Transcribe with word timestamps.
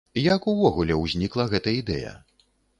Як 0.35 0.47
увогуле 0.53 0.97
ўзнікла 1.03 1.47
гэта 1.53 1.77
ідэя? 1.83 2.19